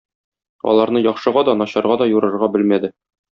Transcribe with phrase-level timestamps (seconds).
[0.71, 2.93] Аларны яхшыга да, начарга да юрарга белмәде.